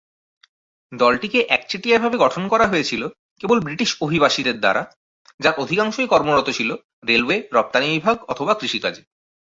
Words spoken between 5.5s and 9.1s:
অধিকাংশই কর্মরত ছিল রেলওয়ে, রপ্তানি বিভাগ অথবা কৃষি কাজে।